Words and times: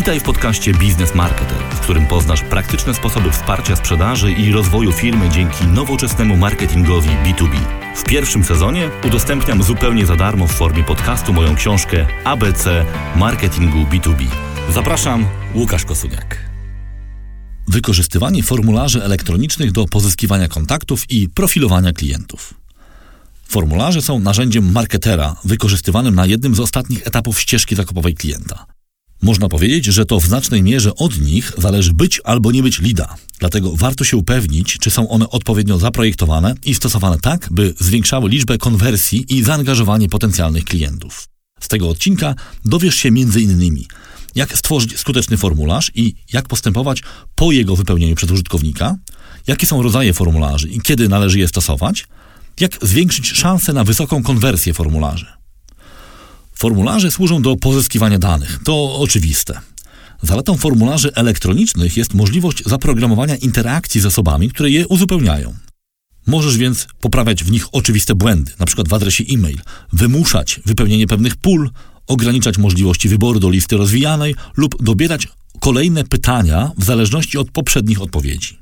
Witaj 0.00 0.20
w 0.20 0.22
podcaście 0.22 0.74
Biznes 0.74 1.14
Marketer, 1.14 1.58
w 1.70 1.80
którym 1.80 2.06
poznasz 2.06 2.42
praktyczne 2.42 2.94
sposoby 2.94 3.30
wsparcia 3.30 3.76
sprzedaży 3.76 4.32
i 4.32 4.52
rozwoju 4.52 4.92
firmy 4.92 5.28
dzięki 5.28 5.64
nowoczesnemu 5.64 6.36
marketingowi 6.36 7.08
B2B. 7.08 7.56
W 7.96 8.04
pierwszym 8.04 8.44
sezonie 8.44 8.90
udostępniam 9.06 9.62
zupełnie 9.62 10.06
za 10.06 10.16
darmo 10.16 10.46
w 10.46 10.52
formie 10.52 10.84
podcastu 10.84 11.32
moją 11.32 11.56
książkę 11.56 12.06
ABC 12.24 12.84
Marketingu 13.16 13.78
B2B. 13.78 14.26
Zapraszam, 14.74 15.26
Łukasz 15.54 15.84
Kosuniak. 15.84 16.50
Wykorzystywanie 17.68 18.42
formularzy 18.42 19.04
elektronicznych 19.04 19.72
do 19.72 19.86
pozyskiwania 19.86 20.48
kontaktów 20.48 21.10
i 21.10 21.28
profilowania 21.28 21.92
klientów. 21.92 22.54
Formularze 23.48 24.02
są 24.02 24.18
narzędziem 24.18 24.72
marketera 24.72 25.36
wykorzystywanym 25.44 26.14
na 26.14 26.26
jednym 26.26 26.54
z 26.54 26.60
ostatnich 26.60 27.06
etapów 27.06 27.40
ścieżki 27.40 27.74
zakupowej 27.76 28.14
klienta. 28.14 28.66
Można 29.22 29.48
powiedzieć, 29.48 29.84
że 29.84 30.04
to 30.06 30.20
w 30.20 30.26
znacznej 30.26 30.62
mierze 30.62 30.94
od 30.94 31.18
nich 31.18 31.52
zależy 31.58 31.92
być 31.92 32.20
albo 32.24 32.52
nie 32.52 32.62
być 32.62 32.78
lida. 32.78 33.16
Dlatego 33.38 33.76
warto 33.76 34.04
się 34.04 34.16
upewnić, 34.16 34.78
czy 34.78 34.90
są 34.90 35.08
one 35.08 35.30
odpowiednio 35.30 35.78
zaprojektowane 35.78 36.54
i 36.64 36.74
stosowane 36.74 37.18
tak, 37.18 37.48
by 37.50 37.74
zwiększały 37.80 38.30
liczbę 38.30 38.58
konwersji 38.58 39.24
i 39.28 39.42
zaangażowanie 39.42 40.08
potencjalnych 40.08 40.64
klientów. 40.64 41.28
Z 41.60 41.68
tego 41.68 41.88
odcinka 41.88 42.34
dowiesz 42.64 42.94
się 42.94 43.08
m.in. 43.08 43.84
jak 44.34 44.58
stworzyć 44.58 44.98
skuteczny 44.98 45.36
formularz 45.36 45.90
i 45.94 46.14
jak 46.32 46.48
postępować 46.48 47.02
po 47.34 47.52
jego 47.52 47.76
wypełnieniu 47.76 48.14
przez 48.14 48.30
użytkownika, 48.30 48.96
jakie 49.46 49.66
są 49.66 49.82
rodzaje 49.82 50.12
formularzy 50.12 50.68
i 50.68 50.80
kiedy 50.80 51.08
należy 51.08 51.38
je 51.38 51.48
stosować, 51.48 52.06
jak 52.60 52.78
zwiększyć 52.82 53.28
szanse 53.28 53.72
na 53.72 53.84
wysoką 53.84 54.22
konwersję 54.22 54.74
formularzy. 54.74 55.39
Formularze 56.60 57.10
służą 57.10 57.42
do 57.42 57.56
pozyskiwania 57.56 58.18
danych. 58.18 58.60
To 58.64 58.98
oczywiste. 58.98 59.60
Zaletą 60.22 60.56
formularzy 60.56 61.14
elektronicznych 61.14 61.96
jest 61.96 62.14
możliwość 62.14 62.62
zaprogramowania 62.66 63.36
interakcji 63.36 64.00
z 64.00 64.06
osobami, 64.06 64.48
które 64.48 64.70
je 64.70 64.88
uzupełniają. 64.88 65.54
Możesz 66.26 66.58
więc 66.58 66.86
poprawiać 67.00 67.44
w 67.44 67.50
nich 67.50 67.66
oczywiste 67.72 68.14
błędy, 68.14 68.52
np. 68.58 68.82
w 68.88 68.94
adresie 68.94 69.24
e-mail, 69.30 69.58
wymuszać 69.92 70.60
wypełnienie 70.66 71.06
pewnych 71.06 71.36
pól, 71.36 71.70
ograniczać 72.06 72.58
możliwości 72.58 73.08
wyboru 73.08 73.40
do 73.40 73.50
listy 73.50 73.76
rozwijanej 73.76 74.34
lub 74.56 74.82
dobierać 74.82 75.28
kolejne 75.60 76.04
pytania 76.04 76.70
w 76.78 76.84
zależności 76.84 77.38
od 77.38 77.50
poprzednich 77.50 78.02
odpowiedzi. 78.02 78.59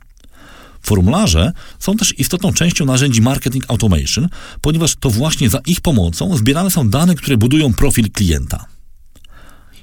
Formularze 0.83 1.53
są 1.79 1.97
też 1.97 2.19
istotną 2.19 2.53
częścią 2.53 2.85
narzędzi 2.85 3.23
marketing 3.23 3.65
automation, 3.69 4.29
ponieważ 4.61 4.97
to 4.97 5.11
właśnie 5.11 5.51
za 5.51 5.59
ich 5.67 5.81
pomocą 5.81 6.37
zbierane 6.37 6.71
są 6.71 6.91
dane, 6.91 7.15
które 7.15 7.37
budują 7.37 7.75
profil 7.75 8.11
klienta. 8.11 8.65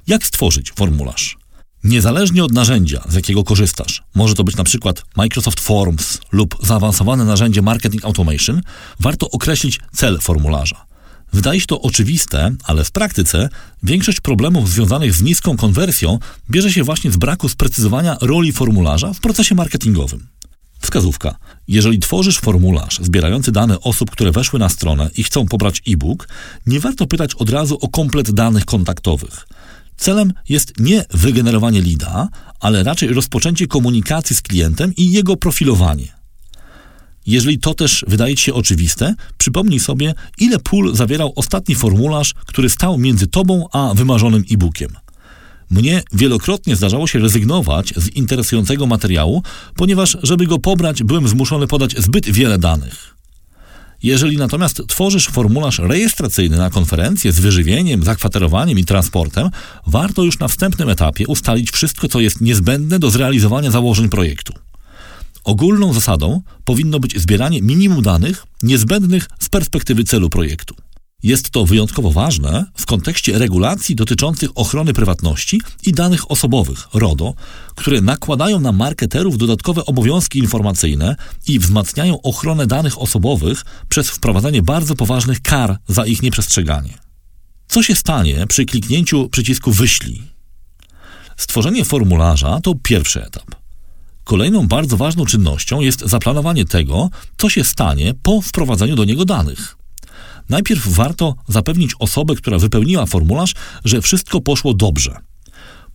Jak 0.07 0.25
stworzyć 0.25 0.71
formularz? 0.71 1.37
Niezależnie 1.83 2.43
od 2.43 2.51
narzędzia, 2.51 3.03
z 3.09 3.15
jakiego 3.15 3.43
korzystasz, 3.43 4.03
może 4.15 4.35
to 4.35 4.43
być 4.43 4.55
przykład 4.63 5.03
Microsoft 5.15 5.59
Forms 5.59 6.19
lub 6.31 6.55
zaawansowane 6.63 7.25
narzędzie 7.25 7.61
Marketing 7.61 8.05
Automation, 8.05 8.61
warto 8.99 9.29
określić 9.29 9.79
cel 9.93 10.19
formularza. 10.21 10.85
Wydaje 11.33 11.59
się 11.59 11.65
to 11.67 11.81
oczywiste, 11.81 12.51
ale 12.63 12.83
w 12.83 12.91
praktyce 12.91 13.49
większość 13.83 14.19
problemów 14.19 14.69
związanych 14.69 15.13
z 15.13 15.21
niską 15.21 15.57
konwersją 15.57 16.19
bierze 16.49 16.71
się 16.71 16.83
właśnie 16.83 17.11
z 17.11 17.17
braku 17.17 17.49
sprecyzowania 17.49 18.17
roli 18.21 18.51
formularza 18.51 19.13
w 19.13 19.19
procesie 19.19 19.55
marketingowym. 19.55 20.27
Wskazówka. 20.85 21.35
Jeżeli 21.67 21.99
tworzysz 21.99 22.39
formularz 22.39 22.99
zbierający 23.01 23.51
dane 23.51 23.79
osób, 23.79 24.11
które 24.11 24.31
weszły 24.31 24.59
na 24.59 24.69
stronę 24.69 25.09
i 25.17 25.23
chcą 25.23 25.45
pobrać 25.45 25.81
e-book, 25.87 26.27
nie 26.65 26.79
warto 26.79 27.07
pytać 27.07 27.35
od 27.35 27.49
razu 27.49 27.77
o 27.81 27.87
komplet 27.87 28.31
danych 28.31 28.65
kontaktowych. 28.65 29.47
Celem 29.97 30.33
jest 30.49 30.79
nie 30.79 31.05
wygenerowanie 31.11 31.81
lida, 31.81 32.27
ale 32.59 32.83
raczej 32.83 33.09
rozpoczęcie 33.09 33.67
komunikacji 33.67 34.35
z 34.35 34.41
klientem 34.41 34.95
i 34.97 35.11
jego 35.11 35.37
profilowanie. 35.37 36.07
Jeżeli 37.25 37.59
to 37.59 37.73
też 37.73 38.05
wydaje 38.07 38.35
Ci 38.35 38.43
się 38.43 38.53
oczywiste, 38.53 39.15
przypomnij 39.37 39.79
sobie, 39.79 40.13
ile 40.37 40.59
pól 40.59 40.95
zawierał 40.95 41.33
ostatni 41.35 41.75
formularz, 41.75 42.33
który 42.45 42.69
stał 42.69 42.97
między 42.97 43.27
Tobą 43.27 43.65
a 43.71 43.93
wymarzonym 43.95 44.43
e-bookiem. 44.51 45.04
Mnie 45.69 46.03
wielokrotnie 46.13 46.75
zdarzało 46.75 47.07
się 47.07 47.19
rezygnować 47.19 47.93
z 47.97 48.07
interesującego 48.07 48.85
materiału, 48.85 49.43
ponieważ, 49.75 50.17
żeby 50.23 50.47
go 50.47 50.59
pobrać, 50.59 51.03
byłem 51.03 51.27
zmuszony 51.27 51.67
podać 51.67 51.95
zbyt 51.97 52.29
wiele 52.29 52.57
danych. 52.57 53.15
Jeżeli 54.03 54.37
natomiast 54.37 54.81
tworzysz 54.87 55.27
formularz 55.27 55.79
rejestracyjny 55.79 56.57
na 56.57 56.69
konferencję 56.69 57.31
z 57.31 57.39
wyżywieniem, 57.39 58.03
zakwaterowaniem 58.03 58.79
i 58.79 58.85
transportem, 58.85 59.49
warto 59.87 60.23
już 60.23 60.39
na 60.39 60.47
wstępnym 60.47 60.89
etapie 60.89 61.27
ustalić 61.27 61.71
wszystko, 61.71 62.07
co 62.07 62.19
jest 62.19 62.41
niezbędne 62.41 62.99
do 62.99 63.09
zrealizowania 63.09 63.71
założeń 63.71 64.09
projektu. 64.09 64.53
Ogólną 65.43 65.93
zasadą 65.93 66.41
powinno 66.63 66.99
być 66.99 67.21
zbieranie 67.21 67.61
minimum 67.61 68.01
danych 68.01 68.45
niezbędnych 68.63 69.29
z 69.39 69.49
perspektywy 69.49 70.03
celu 70.03 70.29
projektu. 70.29 70.75
Jest 71.25 71.49
to 71.49 71.65
wyjątkowo 71.65 72.11
ważne 72.11 72.65
w 72.73 72.85
kontekście 72.85 73.39
regulacji 73.39 73.95
dotyczących 73.95 74.49
ochrony 74.55 74.93
prywatności 74.93 75.61
i 75.85 75.91
danych 75.91 76.31
osobowych 76.31 76.87
RODO, 76.93 77.33
które 77.75 78.01
nakładają 78.01 78.59
na 78.59 78.71
marketerów 78.71 79.37
dodatkowe 79.37 79.85
obowiązki 79.85 80.39
informacyjne 80.39 81.15
i 81.47 81.59
wzmacniają 81.59 82.21
ochronę 82.21 82.67
danych 82.67 83.01
osobowych 83.01 83.65
przez 83.89 84.09
wprowadzanie 84.09 84.61
bardzo 84.61 84.95
poważnych 84.95 85.41
kar 85.41 85.77
za 85.87 86.05
ich 86.05 86.21
nieprzestrzeganie. 86.21 86.97
Co 87.67 87.83
się 87.83 87.95
stanie 87.95 88.47
przy 88.47 88.65
kliknięciu 88.65 89.29
przycisku 89.29 89.71
Wyślij? 89.71 90.21
Stworzenie 91.37 91.85
formularza 91.85 92.59
to 92.61 92.73
pierwszy 92.83 93.23
etap. 93.23 93.55
Kolejną 94.23 94.67
bardzo 94.67 94.97
ważną 94.97 95.25
czynnością 95.25 95.81
jest 95.81 95.99
zaplanowanie 95.99 96.65
tego, 96.65 97.09
co 97.37 97.49
się 97.49 97.63
stanie 97.63 98.13
po 98.23 98.41
wprowadzeniu 98.41 98.95
do 98.95 99.05
niego 99.05 99.25
danych. 99.25 99.84
Najpierw 100.49 100.87
warto 100.87 101.35
zapewnić 101.47 101.91
osobę, 101.99 102.35
która 102.35 102.59
wypełniła 102.59 103.05
formularz, 103.05 103.53
że 103.85 104.01
wszystko 104.01 104.41
poszło 104.41 104.73
dobrze. 104.73 105.17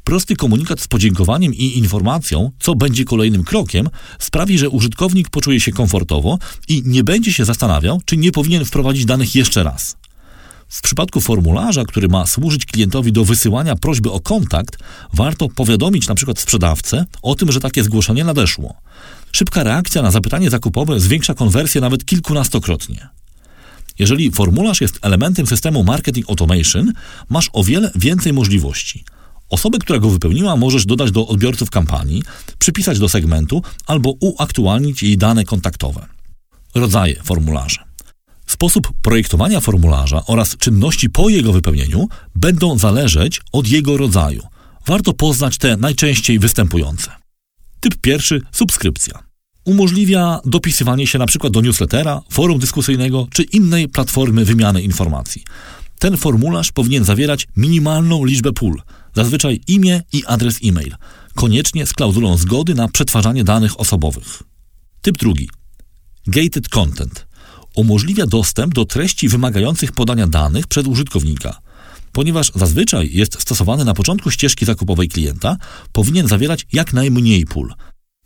Prosty 0.05 0.37
komunikat 0.37 0.81
z 0.81 0.88
podziękowaniem 0.88 1.55
i 1.55 1.78
informacją, 1.78 2.50
co 2.59 2.75
będzie 2.75 3.05
kolejnym 3.05 3.44
krokiem, 3.44 3.89
sprawi, 4.19 4.59
że 4.59 4.69
użytkownik 4.69 5.31
poczuje 5.31 5.60
się 5.60 5.72
komfortowo 5.72 6.39
i 6.69 6.83
nie 6.87 7.05
będzie 7.05 7.33
się 7.33 7.44
zastanawiał, 7.44 8.00
czy 8.05 8.16
nie 8.16 8.33
powinien 8.33 8.65
wprowadzić 8.65 9.05
danych 9.05 9.34
jeszcze 9.34 9.62
raz. 9.62 9.97
W 10.69 10.83
przypadku 10.83 11.21
formularza, 11.21 11.84
który 11.84 12.09
ma 12.09 12.27
służyć 12.27 12.66
klientowi 12.66 13.12
do 13.12 13.25
wysyłania 13.25 13.77
prośby 13.77 14.10
o 14.10 14.21
kontakt, 14.21 14.78
warto 15.15 15.49
powiadomić 15.49 16.06
np. 16.06 16.33
sprzedawcę 16.37 17.05
o 17.22 17.34
tym, 17.34 17.53
że 17.53 17.60
takie 17.60 17.84
zgłoszenie 17.84 18.25
nadeszło. 18.25 18.75
Szybka 19.33 19.65
reakcja 19.65 20.03
na 20.03 20.10
zapytanie 20.10 20.50
zakupowe 20.50 21.00
zwiększa 21.00 21.34
konwersję 21.34 21.81
nawet 21.81 22.05
kilkunastokrotnie. 22.05 23.09
Jeżeli 24.00 24.31
formularz 24.31 24.81
jest 24.81 24.99
elementem 25.03 25.47
systemu 25.47 25.84
Marketing 25.84 26.31
Automation, 26.31 26.93
masz 27.28 27.50
o 27.53 27.65
wiele 27.65 27.91
więcej 27.94 28.33
możliwości. 28.33 29.05
Osobę, 29.50 29.78
która 29.78 29.99
go 29.99 30.11
wypełniła, 30.11 30.56
możesz 30.56 30.87
dodać 30.87 31.11
do 31.11 31.27
odbiorców 31.27 31.71
kampanii, 31.71 32.22
przypisać 32.59 32.99
do 32.99 33.09
segmentu 33.09 33.62
albo 33.87 34.15
uaktualnić 34.21 35.03
jej 35.03 35.19
dane 35.19 35.44
kontaktowe. 35.44 36.06
Rodzaje 36.75 37.22
formularza. 37.22 37.84
Sposób 38.47 38.93
projektowania 39.03 39.60
formularza 39.60 40.27
oraz 40.27 40.56
czynności 40.56 41.10
po 41.10 41.28
jego 41.28 41.53
wypełnieniu 41.53 42.09
będą 42.34 42.78
zależeć 42.78 43.41
od 43.53 43.69
jego 43.69 43.97
rodzaju. 43.97 44.43
Warto 44.87 45.12
poznać 45.12 45.59
te 45.59 45.77
najczęściej 45.77 46.39
występujące. 46.39 47.10
Typ 47.81 47.94
pierwszy 48.00 48.43
subskrypcja 48.53 49.29
umożliwia 49.70 50.41
dopisywanie 50.44 51.06
się 51.06 51.19
np. 51.19 51.50
do 51.50 51.60
newslettera, 51.60 52.22
forum 52.31 52.58
dyskusyjnego 52.58 53.28
czy 53.31 53.42
innej 53.42 53.88
platformy 53.88 54.44
wymiany 54.44 54.82
informacji. 54.82 55.44
Ten 55.98 56.16
formularz 56.16 56.72
powinien 56.72 57.04
zawierać 57.04 57.48
minimalną 57.56 58.25
liczbę 58.25 58.53
pól, 58.53 58.82
zazwyczaj 59.16 59.60
imię 59.66 60.03
i 60.12 60.24
adres 60.27 60.59
e-mail, 60.65 60.95
koniecznie 61.34 61.86
z 61.86 61.92
klauzulą 61.92 62.36
zgody 62.36 62.74
na 62.74 62.89
przetwarzanie 62.89 63.45
danych 63.45 63.80
osobowych. 63.80 64.42
Typ 65.03 65.18
drugi. 65.18 65.48
Gated 66.27 66.68
content. 66.68 67.27
Umożliwia 67.74 68.27
dostęp 68.27 68.74
do 68.74 68.84
treści 68.84 69.28
wymagających 69.28 69.92
podania 69.92 70.27
danych 70.27 70.66
przez 70.66 70.86
użytkownika. 70.86 71.60
Ponieważ 72.12 72.53
zazwyczaj 72.54 73.10
jest 73.12 73.42
stosowany 73.42 73.84
na 73.84 73.95
początku 73.95 74.30
ścieżki 74.30 74.65
zakupowej 74.65 75.09
klienta, 75.09 75.56
powinien 75.92 76.28
zawierać 76.28 76.66
jak 76.72 76.92
najmniej 76.92 77.45
pól, 77.45 77.74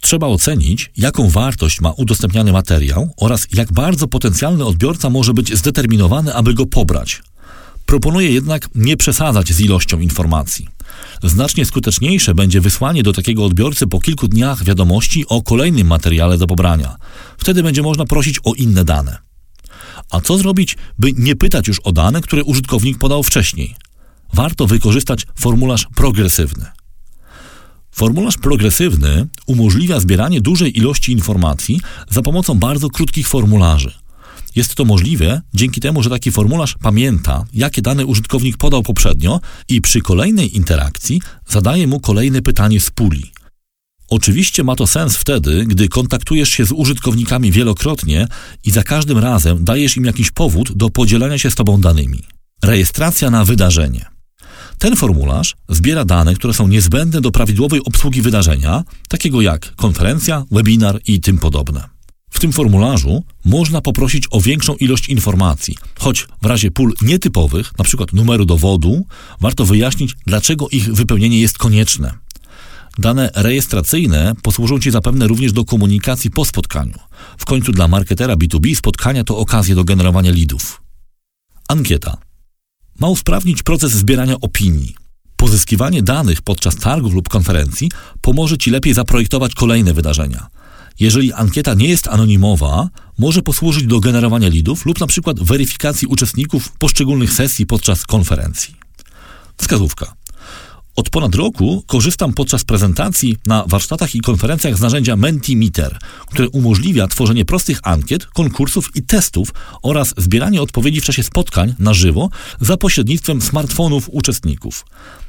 Trzeba 0.04 0.26
ocenić, 0.26 0.90
jaką 0.96 1.28
wartość 1.28 1.80
ma 1.80 1.90
udostępniany 1.90 2.52
materiał 2.52 3.14
oraz 3.16 3.46
jak 3.52 3.72
bardzo 3.72 4.08
potencjalny 4.08 4.64
odbiorca 4.64 5.10
może 5.10 5.34
być 5.34 5.58
zdeterminowany, 5.58 6.34
aby 6.34 6.54
go 6.54 6.66
pobrać. 6.66 7.22
Proponuję 7.86 8.30
jednak 8.30 8.68
nie 8.74 8.96
przesadzać 8.96 9.52
z 9.52 9.60
ilością 9.60 10.00
informacji. 10.00 10.68
Znacznie 11.22 11.64
skuteczniejsze 11.64 12.34
będzie 12.34 12.60
wysłanie 12.60 13.02
do 13.02 13.12
takiego 13.12 13.44
odbiorcy 13.44 13.86
po 13.86 14.00
kilku 14.00 14.28
dniach 14.28 14.64
wiadomości 14.64 15.24
o 15.28 15.42
kolejnym 15.42 15.86
materiale 15.86 16.38
do 16.38 16.46
pobrania. 16.46 16.96
Wtedy 17.38 17.62
będzie 17.62 17.82
można 17.82 18.04
prosić 18.04 18.38
o 18.44 18.54
inne 18.54 18.84
dane. 18.84 19.18
A 20.10 20.20
co 20.20 20.38
zrobić, 20.38 20.76
by 20.98 21.12
nie 21.12 21.36
pytać 21.36 21.68
już 21.68 21.80
o 21.80 21.92
dane, 21.92 22.20
które 22.20 22.44
użytkownik 22.44 22.98
podał 22.98 23.22
wcześniej? 23.22 23.76
Warto 24.32 24.66
wykorzystać 24.66 25.26
formularz 25.40 25.86
progresywny. 25.94 26.66
Formularz 27.94 28.38
progresywny 28.38 29.26
umożliwia 29.46 30.00
zbieranie 30.00 30.40
dużej 30.40 30.78
ilości 30.78 31.12
informacji 31.12 31.80
za 32.10 32.22
pomocą 32.22 32.54
bardzo 32.54 32.90
krótkich 32.90 33.28
formularzy. 33.28 33.92
Jest 34.56 34.74
to 34.74 34.84
możliwe 34.84 35.42
dzięki 35.54 35.80
temu, 35.80 36.02
że 36.02 36.10
taki 36.10 36.32
formularz 36.32 36.74
pamięta, 36.82 37.44
jakie 37.52 37.82
dane 37.82 38.06
użytkownik 38.06 38.56
podał 38.56 38.82
poprzednio 38.82 39.40
i 39.68 39.80
przy 39.80 40.00
kolejnej 40.00 40.56
interakcji 40.56 41.20
zadaje 41.48 41.86
mu 41.86 42.00
kolejne 42.00 42.42
pytanie 42.42 42.80
z 42.80 42.90
puli. 42.90 43.32
Oczywiście 44.08 44.64
ma 44.64 44.76
to 44.76 44.86
sens 44.86 45.16
wtedy, 45.16 45.64
gdy 45.66 45.88
kontaktujesz 45.88 46.48
się 46.48 46.64
z 46.64 46.72
użytkownikami 46.72 47.52
wielokrotnie 47.52 48.26
i 48.64 48.70
za 48.70 48.82
każdym 48.82 49.18
razem 49.18 49.64
dajesz 49.64 49.96
im 49.96 50.04
jakiś 50.04 50.30
powód 50.30 50.72
do 50.72 50.90
podzielenia 50.90 51.38
się 51.38 51.50
z 51.50 51.54
Tobą 51.54 51.80
danymi. 51.80 52.22
Rejestracja 52.62 53.30
na 53.30 53.44
wydarzenie. 53.44 54.13
Ten 54.78 54.96
formularz 54.96 55.54
zbiera 55.68 56.04
dane, 56.04 56.34
które 56.34 56.54
są 56.54 56.68
niezbędne 56.68 57.20
do 57.20 57.30
prawidłowej 57.30 57.80
obsługi 57.84 58.22
wydarzenia, 58.22 58.84
takiego 59.08 59.40
jak 59.40 59.74
konferencja, 59.76 60.44
webinar 60.50 61.00
i 61.06 61.20
tym 61.20 61.38
podobne. 61.38 61.88
W 62.30 62.40
tym 62.40 62.52
formularzu 62.52 63.24
można 63.44 63.80
poprosić 63.80 64.24
o 64.30 64.40
większą 64.40 64.74
ilość 64.74 65.08
informacji, 65.08 65.76
choć 65.98 66.26
w 66.42 66.46
razie 66.46 66.70
pól 66.70 66.94
nietypowych, 67.02 67.72
np. 67.78 68.04
numeru 68.12 68.44
dowodu, 68.44 69.06
warto 69.40 69.64
wyjaśnić, 69.64 70.16
dlaczego 70.26 70.68
ich 70.68 70.94
wypełnienie 70.94 71.40
jest 71.40 71.58
konieczne. 71.58 72.14
Dane 72.98 73.30
rejestracyjne 73.34 74.32
posłużą 74.42 74.80
Ci 74.80 74.90
zapewne 74.90 75.26
również 75.26 75.52
do 75.52 75.64
komunikacji 75.64 76.30
po 76.30 76.44
spotkaniu. 76.44 76.98
W 77.38 77.44
końcu 77.44 77.72
dla 77.72 77.88
marketera 77.88 78.34
B2B 78.34 78.74
spotkania 78.74 79.24
to 79.24 79.38
okazja 79.38 79.74
do 79.74 79.84
generowania 79.84 80.32
leadów. 80.32 80.82
Ankieta. 81.68 82.16
Ma 83.00 83.08
usprawnić 83.08 83.62
proces 83.62 83.92
zbierania 83.92 84.36
opinii. 84.40 84.94
Pozyskiwanie 85.36 86.02
danych 86.02 86.42
podczas 86.42 86.76
targów 86.76 87.14
lub 87.14 87.28
konferencji 87.28 87.90
pomoże 88.20 88.58
Ci 88.58 88.70
lepiej 88.70 88.94
zaprojektować 88.94 89.54
kolejne 89.54 89.94
wydarzenia. 89.94 90.46
Jeżeli 91.00 91.32
ankieta 91.32 91.74
nie 91.74 91.88
jest 91.88 92.08
anonimowa, 92.08 92.88
może 93.18 93.42
posłużyć 93.42 93.86
do 93.86 94.00
generowania 94.00 94.48
leadów 94.48 94.86
lub 94.86 95.00
na 95.00 95.06
przykład 95.06 95.40
weryfikacji 95.40 96.08
uczestników 96.08 96.72
poszczególnych 96.72 97.32
sesji 97.32 97.66
podczas 97.66 98.02
konferencji. 98.02 98.74
Wskazówka. 99.56 100.14
Od 100.96 101.10
ponad 101.10 101.34
roku 101.34 101.82
korzystam 101.86 102.32
podczas 102.32 102.64
prezentacji 102.64 103.36
na 103.46 103.64
warsztatach 103.66 104.14
i 104.14 104.20
konferencjach 104.20 104.76
z 104.78 104.80
narzędzia 104.80 105.16
Mentimeter, 105.16 105.98
które 106.26 106.48
umożliwia 106.48 107.08
tworzenie 107.08 107.44
prostych 107.44 107.80
ankiet, 107.82 108.26
konkursów 108.26 108.90
i 108.96 109.02
testów 109.02 109.54
oraz 109.82 110.14
zbieranie 110.16 110.62
odpowiedzi 110.62 111.00
w 111.00 111.04
czasie 111.04 111.22
spotkań 111.22 111.74
na 111.78 111.94
żywo 111.94 112.30
za 112.60 112.76
pośrednictwem 112.76 113.42
smartfonów 113.42 114.08
uczestników. 114.12 114.86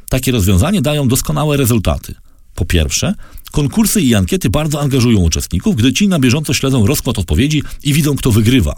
Takie 0.09 0.31
rozwiązania 0.31 0.81
dają 0.81 1.07
doskonałe 1.07 1.57
rezultaty. 1.57 2.15
Po 2.55 2.65
pierwsze, 2.65 3.13
konkursy 3.51 4.01
i 4.01 4.15
ankiety 4.15 4.49
bardzo 4.49 4.81
angażują 4.81 5.19
uczestników, 5.19 5.75
gdy 5.75 5.93
ci 5.93 6.07
na 6.07 6.19
bieżąco 6.19 6.53
śledzą 6.53 6.87
rozkład 6.87 7.19
odpowiedzi 7.19 7.63
i 7.83 7.93
widzą, 7.93 8.15
kto 8.15 8.31
wygrywa. 8.31 8.75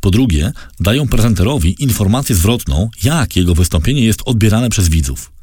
Po 0.00 0.10
drugie, 0.10 0.52
dają 0.80 1.08
prezenterowi 1.08 1.82
informację 1.82 2.34
zwrotną, 2.34 2.90
jak 3.04 3.36
jego 3.36 3.54
wystąpienie 3.54 4.04
jest 4.04 4.22
odbierane 4.24 4.70
przez 4.70 4.88
widzów. 4.88 5.37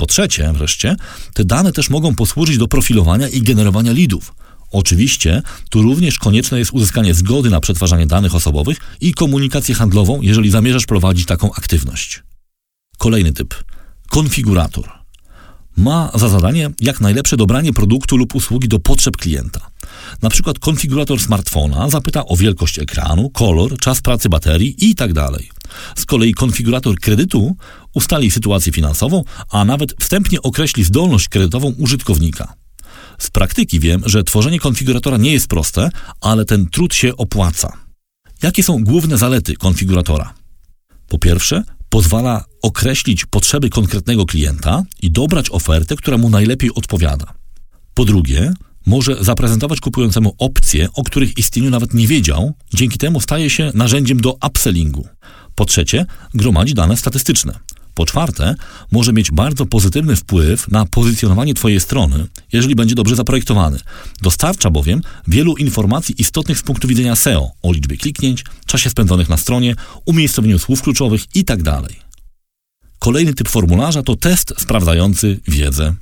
Po 0.00 0.06
trzecie, 0.06 0.52
wreszcie, 0.52 0.96
te 1.34 1.44
dane 1.44 1.72
też 1.72 1.90
mogą 1.90 2.14
posłużyć 2.14 2.58
do 2.58 2.68
profilowania 2.68 3.28
i 3.28 3.42
generowania 3.42 3.92
leadów. 3.92 4.34
Oczywiście, 4.70 5.42
tu 5.70 5.82
również 5.82 6.18
konieczne 6.18 6.58
jest 6.58 6.72
uzyskanie 6.72 7.14
zgody 7.14 7.50
na 7.50 7.60
przetwarzanie 7.60 8.06
danych 8.06 8.34
osobowych 8.34 8.78
i 9.00 9.14
komunikację 9.14 9.74
handlową, 9.74 10.20
jeżeli 10.20 10.50
zamierzasz 10.50 10.86
prowadzić 10.86 11.26
taką 11.26 11.52
aktywność. 11.52 12.22
Kolejny 12.98 13.32
typ. 13.32 13.54
Konfigurator 14.08 14.90
ma 15.76 16.10
za 16.14 16.28
zadanie 16.28 16.70
jak 16.80 17.00
najlepsze 17.00 17.36
dobranie 17.36 17.72
produktu 17.72 18.16
lub 18.16 18.34
usługi 18.34 18.68
do 18.68 18.78
potrzeb 18.78 19.16
klienta. 19.16 19.70
Na 20.22 20.30
przykład 20.30 20.58
konfigurator 20.58 21.20
smartfona 21.20 21.90
zapyta 21.90 22.26
o 22.26 22.36
wielkość 22.36 22.78
ekranu, 22.78 23.30
kolor, 23.30 23.78
czas 23.78 24.00
pracy 24.00 24.28
baterii 24.28 24.88
itd. 24.88 25.28
Z 25.96 26.06
kolei 26.06 26.34
konfigurator 26.34 26.96
kredytu 26.96 27.56
ustali 27.94 28.30
sytuację 28.30 28.72
finansową, 28.72 29.24
a 29.50 29.64
nawet 29.64 29.94
wstępnie 30.00 30.42
określi 30.42 30.84
zdolność 30.84 31.28
kredytową 31.28 31.74
użytkownika. 31.78 32.54
Z 33.18 33.30
praktyki 33.30 33.80
wiem, 33.80 34.02
że 34.06 34.24
tworzenie 34.24 34.60
konfiguratora 34.60 35.16
nie 35.16 35.32
jest 35.32 35.46
proste, 35.46 35.90
ale 36.20 36.44
ten 36.44 36.66
trud 36.66 36.94
się 36.94 37.16
opłaca. 37.16 37.72
Jakie 38.42 38.62
są 38.62 38.84
główne 38.84 39.18
zalety 39.18 39.56
konfiguratora? 39.56 40.34
Po 41.08 41.18
pierwsze, 41.18 41.62
pozwala 41.88 42.44
określić 42.62 43.26
potrzeby 43.26 43.70
konkretnego 43.70 44.26
klienta 44.26 44.82
i 45.02 45.10
dobrać 45.10 45.50
ofertę, 45.50 45.96
która 45.96 46.18
mu 46.18 46.30
najlepiej 46.30 46.74
odpowiada. 46.74 47.34
Po 47.94 48.04
drugie, 48.04 48.52
może 48.86 49.24
zaprezentować 49.24 49.80
kupującemu 49.80 50.34
opcje, 50.38 50.88
o 50.94 51.02
których 51.02 51.38
istnieniu 51.38 51.70
nawet 51.70 51.94
nie 51.94 52.06
wiedział, 52.06 52.54
dzięki 52.74 52.98
temu 52.98 53.20
staje 53.20 53.50
się 53.50 53.70
narzędziem 53.74 54.20
do 54.20 54.36
upsellingu. 54.48 55.08
Po 55.54 55.64
trzecie, 55.64 56.06
gromadzi 56.34 56.74
dane 56.74 56.96
statystyczne. 56.96 57.58
Po 57.94 58.06
czwarte, 58.06 58.54
może 58.92 59.12
mieć 59.12 59.30
bardzo 59.30 59.66
pozytywny 59.66 60.16
wpływ 60.16 60.68
na 60.68 60.86
pozycjonowanie 60.86 61.54
Twojej 61.54 61.80
strony, 61.80 62.26
jeżeli 62.52 62.74
będzie 62.74 62.94
dobrze 62.94 63.16
zaprojektowany. 63.16 63.78
Dostarcza 64.22 64.70
bowiem 64.70 65.02
wielu 65.28 65.56
informacji 65.56 66.14
istotnych 66.18 66.58
z 66.58 66.62
punktu 66.62 66.88
widzenia 66.88 67.16
SEO 67.16 67.50
o 67.62 67.72
liczbie 67.72 67.96
kliknięć, 67.96 68.44
czasie 68.66 68.90
spędzonych 68.90 69.28
na 69.28 69.36
stronie, 69.36 69.74
umiejscowieniu 70.06 70.58
słów 70.58 70.82
kluczowych 70.82 71.36
itd. 71.36 71.64
Tak 71.64 72.10
Kolejny 72.98 73.34
typ 73.34 73.48
formularza 73.48 74.02
to 74.02 74.16
test 74.16 74.54
sprawdzający 74.58 75.40
wiedzę. 75.48 75.94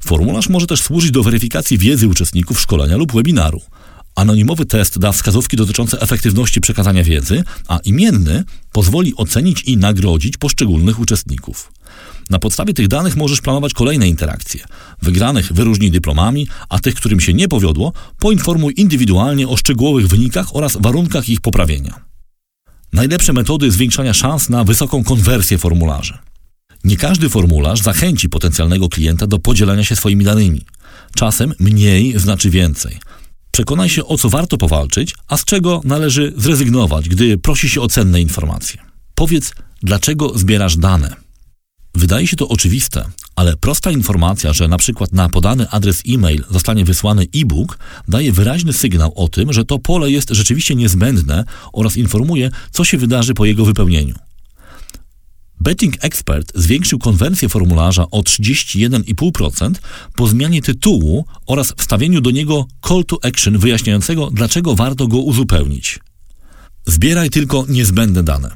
Formularz 0.00 0.48
może 0.48 0.66
też 0.66 0.82
służyć 0.82 1.10
do 1.10 1.22
weryfikacji 1.22 1.78
wiedzy 1.78 2.08
uczestników 2.08 2.60
szkolenia 2.60 2.96
lub 2.96 3.12
webinaru. 3.12 3.60
Anonimowy 4.18 4.66
test 4.66 4.98
da 4.98 5.12
wskazówki 5.12 5.56
dotyczące 5.56 6.00
efektywności 6.00 6.60
przekazania 6.60 7.04
wiedzy, 7.04 7.44
a 7.68 7.78
imienny 7.78 8.44
pozwoli 8.72 9.14
ocenić 9.16 9.62
i 9.62 9.76
nagrodzić 9.76 10.36
poszczególnych 10.36 11.00
uczestników. 11.00 11.72
Na 12.30 12.38
podstawie 12.38 12.74
tych 12.74 12.88
danych 12.88 13.16
możesz 13.16 13.40
planować 13.40 13.72
kolejne 13.72 14.08
interakcje. 14.08 14.64
Wygranych 15.02 15.52
wyróżnij 15.52 15.90
dyplomami, 15.90 16.48
a 16.68 16.78
tych, 16.78 16.94
którym 16.94 17.20
się 17.20 17.34
nie 17.34 17.48
powiodło, 17.48 17.92
poinformuj 18.18 18.74
indywidualnie 18.76 19.48
o 19.48 19.56
szczegółowych 19.56 20.08
wynikach 20.08 20.56
oraz 20.56 20.76
warunkach 20.80 21.28
ich 21.28 21.40
poprawienia. 21.40 22.00
Najlepsze 22.92 23.32
metody 23.32 23.70
zwiększania 23.70 24.14
szans 24.14 24.48
na 24.48 24.64
wysoką 24.64 25.04
konwersję 25.04 25.58
formularzy. 25.58 26.18
Nie 26.84 26.96
każdy 26.96 27.28
formularz 27.28 27.80
zachęci 27.80 28.28
potencjalnego 28.28 28.88
klienta 28.88 29.26
do 29.26 29.38
podzielenia 29.38 29.84
się 29.84 29.96
swoimi 29.96 30.24
danymi. 30.24 30.64
Czasem 31.14 31.54
mniej 31.58 32.18
znaczy 32.18 32.50
więcej. 32.50 32.98
Przekonaj 33.58 33.88
się, 33.88 34.06
o 34.06 34.18
co 34.18 34.28
warto 34.28 34.58
powalczyć, 34.58 35.14
a 35.28 35.36
z 35.36 35.44
czego 35.44 35.80
należy 35.84 36.32
zrezygnować, 36.36 37.08
gdy 37.08 37.38
prosi 37.38 37.68
się 37.68 37.80
o 37.80 37.88
cenne 37.88 38.20
informacje. 38.20 38.80
Powiedz, 39.14 39.52
dlaczego 39.82 40.38
zbierasz 40.38 40.76
dane. 40.76 41.16
Wydaje 41.94 42.26
się 42.26 42.36
to 42.36 42.48
oczywiste, 42.48 43.04
ale 43.36 43.56
prosta 43.56 43.90
informacja, 43.90 44.52
że 44.52 44.68
na 44.68 44.78
przykład 44.78 45.12
na 45.12 45.28
podany 45.28 45.70
adres 45.70 46.02
e-mail 46.08 46.44
zostanie 46.50 46.84
wysłany 46.84 47.26
e-book, 47.36 47.78
daje 48.08 48.32
wyraźny 48.32 48.72
sygnał 48.72 49.12
o 49.14 49.28
tym, 49.28 49.52
że 49.52 49.64
to 49.64 49.78
pole 49.78 50.10
jest 50.10 50.30
rzeczywiście 50.30 50.74
niezbędne 50.74 51.44
oraz 51.72 51.96
informuje, 51.96 52.50
co 52.70 52.84
się 52.84 52.98
wydarzy 52.98 53.34
po 53.34 53.44
jego 53.44 53.64
wypełnieniu. 53.64 54.14
Betting 55.60 56.04
Expert 56.04 56.52
zwiększył 56.54 56.98
konwencję 56.98 57.48
formularza 57.48 58.10
o 58.10 58.20
31,5% 58.20 59.72
po 60.16 60.28
zmianie 60.28 60.62
tytułu 60.62 61.24
oraz 61.46 61.74
wstawieniu 61.76 62.20
do 62.20 62.30
niego 62.30 62.66
call 62.88 63.04
to 63.04 63.18
action 63.24 63.58
wyjaśniającego, 63.58 64.30
dlaczego 64.30 64.74
warto 64.74 65.06
go 65.06 65.18
uzupełnić. 65.18 65.98
Zbieraj 66.86 67.30
tylko 67.30 67.64
niezbędne 67.68 68.22
dane. 68.22 68.50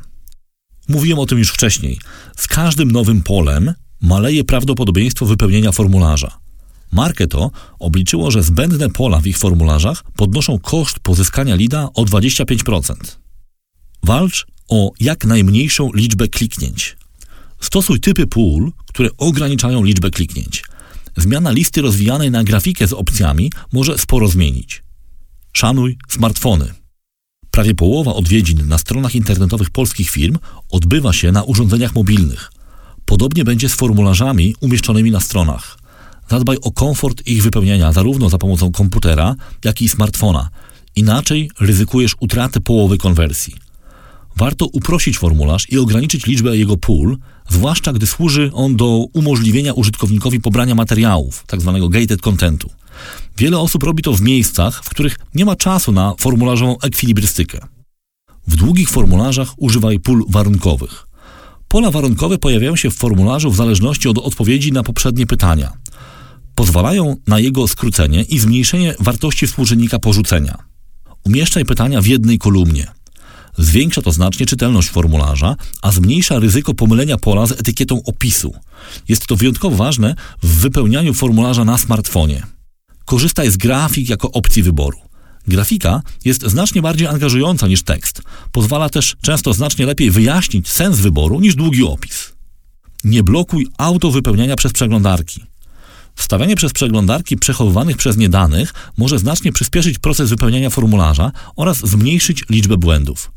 Mówiłem 0.89 1.19
o 1.19 1.27
tym 1.27 1.39
już 1.39 1.49
wcześniej. 1.49 1.99
Z 2.37 2.49
każdym 2.49 2.93
nowym 2.93 3.23
polem 3.23 3.75
maleje 4.01 4.45
prawdopodobieństwo 4.45 5.27
wypełnienia 5.27 5.73
formularza. 5.73 6.39
Marketo 6.93 7.51
obliczyło, 7.79 8.31
że 8.31 8.43
zbędne 8.43 8.91
pola 8.91 9.21
w 9.21 9.27
ich 9.27 9.39
formularzach 9.39 10.05
podnoszą 10.17 10.59
koszt 10.59 10.99
pozyskania 10.99 11.55
lida 11.55 11.89
o 11.95 12.05
25%. 12.05 12.95
Walcz 14.03 14.47
o 14.73 14.93
jak 15.01 15.25
najmniejszą 15.25 15.91
liczbę 15.95 16.29
kliknięć. 16.29 16.97
Stosuj 17.61 18.01
typy 18.01 18.27
pól, 18.27 18.73
które 18.87 19.09
ograniczają 19.19 19.85
liczbę 19.85 20.11
kliknięć. 20.11 20.65
Zmiana 21.17 21.51
listy 21.51 21.83
rozwijanej 21.83 22.31
na 22.31 22.45
grafikę 22.45 22.87
z 22.87 22.93
opcjami 22.93 23.53
może 23.73 23.99
sporo 23.99 24.29
zmienić. 24.29 24.83
Szanuj 25.53 25.99
smartfony. 26.09 26.73
Prawie 27.51 27.75
połowa 27.75 28.15
odwiedzin 28.15 28.69
na 28.69 28.79
stronach 28.79 29.15
internetowych 29.15 29.71
polskich 29.71 30.11
firm 30.11 30.39
odbywa 30.71 31.13
się 31.13 31.33
na 31.33 31.43
urządzeniach 31.43 31.95
mobilnych. 31.95 32.53
Podobnie 33.05 33.45
będzie 33.45 33.69
z 33.69 33.75
formularzami 33.75 34.55
umieszczonymi 34.61 35.11
na 35.11 35.21
stronach. 35.21 35.79
Zadbaj 36.31 36.57
o 36.63 36.73
komfort 36.73 37.27
ich 37.27 37.43
wypełniania 37.43 37.93
zarówno 37.93 38.29
za 38.29 38.39
pomocą 38.39 38.73
komputera, 38.73 39.35
jak 39.65 39.83
i 39.83 39.89
smartfona. 39.89 40.49
Inaczej 40.97 41.51
ryzykujesz 41.61 42.17
utratę 42.21 42.61
połowy 42.61 42.99
konwersji. 42.99 43.62
Warto 44.43 44.67
uprościć 44.67 45.19
formularz 45.19 45.67
i 45.71 45.79
ograniczyć 45.79 46.27
liczbę 46.27 46.57
jego 46.57 46.77
pól, 46.77 47.17
zwłaszcza 47.51 47.93
gdy 47.93 48.07
służy 48.07 48.51
on 48.55 48.77
do 48.77 49.07
umożliwienia 49.13 49.73
użytkownikowi 49.73 50.41
pobrania 50.41 50.75
materiałów, 50.75 51.45
tzw. 51.47 51.79
Tak 51.83 52.01
gated 52.01 52.21
contentu. 52.21 52.71
Wiele 53.39 53.59
osób 53.59 53.83
robi 53.83 54.03
to 54.03 54.13
w 54.13 54.21
miejscach, 54.21 54.85
w 54.85 54.89
których 54.89 55.19
nie 55.35 55.45
ma 55.45 55.57
czasu 55.57 55.93
na 55.93 56.15
formularzową 56.19 56.79
ekwilibrystykę. 56.79 57.59
W 58.47 58.57
długich 58.57 58.91
formularzach 58.91 59.49
używaj 59.57 60.01
pól 60.01 60.25
warunkowych. 60.29 61.07
Pola 61.69 61.91
warunkowe 61.91 62.39
pojawiają 62.39 62.77
się 62.77 62.91
w 62.91 62.97
formularzu 62.97 63.51
w 63.51 63.57
zależności 63.57 64.09
od 64.09 64.19
odpowiedzi 64.19 64.73
na 64.73 64.83
poprzednie 64.83 65.27
pytania. 65.27 65.73
Pozwalają 66.55 67.17
na 67.27 67.39
jego 67.39 67.69
skrócenie 67.69 68.23
i 68.23 68.39
zmniejszenie 68.39 68.95
wartości 69.01 69.47
współczynnika 69.47 69.99
porzucenia. 69.99 70.59
Umieszczaj 71.25 71.65
pytania 71.65 72.03
w 72.03 72.07
jednej 72.07 72.39
kolumnie. 72.39 73.02
Zwiększa 73.59 74.03
to 74.03 74.13
znacznie 74.13 74.47
czytelność 74.47 74.91
formularza, 74.91 75.57
a 75.83 75.93
zmniejsza 75.93 76.39
ryzyko 76.39 76.75
pomylenia 76.75 77.17
pola 77.17 77.47
z 77.47 77.53
etykietą 77.53 78.03
opisu. 78.05 78.55
Jest 79.09 79.27
to 79.27 79.37
wyjątkowo 79.37 79.77
ważne 79.77 80.15
w 80.43 80.61
wypełnianiu 80.61 81.15
formularza 81.15 81.65
na 81.65 81.79
smartfonie. 81.79 82.43
Korzystaj 83.05 83.51
z 83.51 83.57
grafik 83.57 84.09
jako 84.09 84.33
opcji 84.33 84.63
wyboru. 84.63 84.99
Grafika 85.49 86.03
jest 86.25 86.43
znacznie 86.43 86.83
bardziej 86.83 87.07
angażująca 87.07 87.69
niż 87.69 87.83
tekst. 87.83 88.23
Pozwala 88.53 88.89
też 88.89 89.17
często 89.23 89.53
znacznie 89.53 89.87
lepiej 89.87 90.11
wyjaśnić 90.11 90.69
sens 90.69 90.99
wyboru 90.99 91.41
niż 91.41 91.55
długi 91.55 91.85
opis. 91.85 92.33
Nie 93.05 93.23
blokuj 93.23 93.67
auto 93.79 94.11
wypełniania 94.11 94.57
przez 94.57 94.73
przeglądarki. 94.73 95.45
Wstawianie 96.15 96.57
przez 96.57 96.73
przeglądarki 96.73 97.37
przechowywanych 97.37 97.97
przez 97.97 98.17
nie 98.17 98.29
danych 98.29 98.75
może 98.99 99.19
znacznie 99.19 99.53
przyspieszyć 99.53 99.99
proces 99.99 100.31
wypełniania 100.31 100.71
formularza 100.71 101.33
oraz 101.57 101.79
zmniejszyć 101.79 102.45
liczbę 102.51 102.77
błędów. 102.77 103.31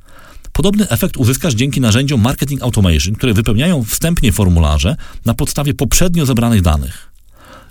Podobny 0.56 0.90
efekt 0.90 1.18
uzyskasz 1.18 1.54
dzięki 1.54 1.82
narzędziom 1.82 2.22
Marketing 2.22 2.64
Automation, 2.64 3.16
które 3.16 3.34
wypełniają 3.34 3.84
wstępnie 3.84 4.32
formularze 4.32 4.96
na 5.26 5.34
podstawie 5.34 5.74
poprzednio 5.74 6.26
zebranych 6.26 6.62
danych. 6.62 7.12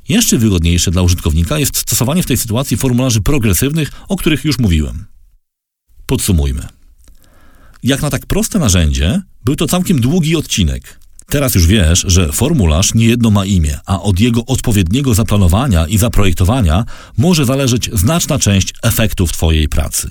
Jeszcze 0.09 0.39
wygodniejsze 0.39 0.91
dla 0.91 1.03
użytkownika 1.03 1.59
jest 1.59 1.77
stosowanie 1.77 2.23
w 2.23 2.27
tej 2.27 2.37
sytuacji 2.37 2.77
formularzy 2.77 3.21
progresywnych, 3.21 3.93
o 4.09 4.17
których 4.17 4.45
już 4.45 4.59
mówiłem. 4.59 5.05
Podsumujmy. 6.07 6.69
Jak 7.83 8.03
na 8.03 8.11
tak 8.11 8.27
proste 8.27 8.59
narzędzie, 8.59 9.23
był 9.45 9.57
to 9.57 9.67
całkiem 9.67 10.01
długi 10.01 10.37
odcinek. 10.37 11.01
Teraz 11.27 11.55
już 11.55 11.67
wiesz, 11.67 12.05
że 12.09 12.33
formularz 12.33 12.95
niejedno 12.95 13.31
ma 13.31 13.45
imię, 13.45 13.79
a 13.87 14.03
od 14.03 14.21
jego 14.21 14.47
odpowiedniego 14.47 15.15
zaplanowania 15.15 15.87
i 15.87 15.99
zaprojektowania 15.99 16.85
może 17.19 17.45
zależeć 17.45 17.91
znaczna 17.93 18.39
część 18.39 18.75
efektów 18.83 19.33
Twojej 19.33 19.69
pracy. 19.69 20.11